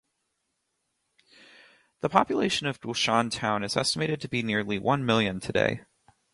The 1.99 2.09
population 2.09 2.65
of 2.65 2.81
Gulshan 2.81 3.29
Town 3.29 3.63
is 3.63 3.77
estimated 3.77 4.19
to 4.21 4.27
be 4.27 4.41
nearly 4.41 4.79
one 4.79 5.05
million 5.05 5.39
today. 5.39 5.81